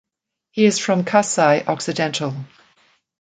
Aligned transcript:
He 0.49 0.65
is 0.65 0.79
from 0.79 1.05
Kasai-Occidental. 1.05 2.35